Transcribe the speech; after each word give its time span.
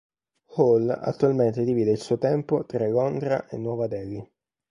Hall 0.55 0.89
Attualmente 0.89 1.63
divide 1.63 1.91
il 1.91 1.99
suo 2.01 2.17
tempo 2.17 2.65
tra 2.65 2.87
Londra 2.87 3.47
e 3.47 3.57
Nuova 3.59 3.85
Delhi. 3.85 4.27